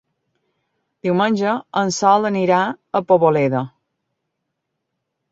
[1.07, 1.51] Diumenge
[1.81, 3.61] en Sol anirà a Poboleda.